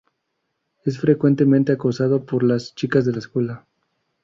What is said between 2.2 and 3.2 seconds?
por las chicas de la